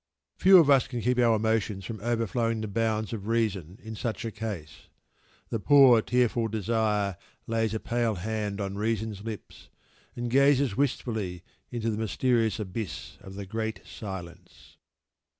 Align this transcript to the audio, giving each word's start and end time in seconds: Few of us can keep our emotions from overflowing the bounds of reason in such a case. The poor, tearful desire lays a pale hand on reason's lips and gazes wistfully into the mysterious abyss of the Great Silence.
Few 0.35 0.57
of 0.57 0.67
us 0.67 0.87
can 0.87 0.99
keep 0.99 1.19
our 1.19 1.35
emotions 1.35 1.85
from 1.85 1.99
overflowing 2.01 2.61
the 2.61 2.67
bounds 2.67 3.13
of 3.13 3.27
reason 3.27 3.77
in 3.83 3.95
such 3.95 4.25
a 4.25 4.31
case. 4.31 4.87
The 5.49 5.59
poor, 5.59 6.01
tearful 6.01 6.47
desire 6.47 7.17
lays 7.45 7.75
a 7.75 7.79
pale 7.79 8.15
hand 8.15 8.59
on 8.59 8.77
reason's 8.79 9.21
lips 9.23 9.69
and 10.15 10.31
gazes 10.31 10.75
wistfully 10.75 11.43
into 11.69 11.91
the 11.91 11.99
mysterious 11.99 12.59
abyss 12.59 13.19
of 13.21 13.35
the 13.35 13.45
Great 13.45 13.81
Silence. 13.85 14.77